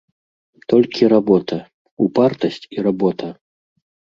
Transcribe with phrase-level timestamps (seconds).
[0.73, 1.59] Толькі работа,
[2.07, 3.27] упартасць і работа.